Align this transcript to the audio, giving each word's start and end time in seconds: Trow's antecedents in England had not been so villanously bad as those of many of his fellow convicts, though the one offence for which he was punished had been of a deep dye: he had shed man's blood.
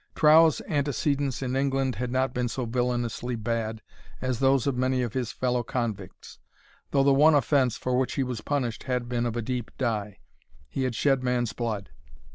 Trow's 0.15 0.61
antecedents 0.61 1.43
in 1.43 1.55
England 1.55 1.93
had 1.93 2.09
not 2.11 2.33
been 2.33 2.47
so 2.47 2.65
villanously 2.65 3.35
bad 3.35 3.83
as 4.19 4.39
those 4.39 4.65
of 4.65 4.75
many 4.75 5.03
of 5.03 5.13
his 5.13 5.31
fellow 5.31 5.61
convicts, 5.61 6.39
though 6.89 7.03
the 7.03 7.13
one 7.13 7.35
offence 7.35 7.77
for 7.77 7.95
which 7.95 8.13
he 8.15 8.23
was 8.23 8.41
punished 8.41 8.85
had 8.85 9.07
been 9.07 9.27
of 9.27 9.37
a 9.37 9.43
deep 9.43 9.69
dye: 9.77 10.17
he 10.67 10.85
had 10.85 10.95
shed 10.95 11.21
man's 11.21 11.53
blood. 11.53 11.91